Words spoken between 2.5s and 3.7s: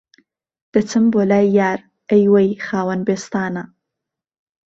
خاوهن بێستانه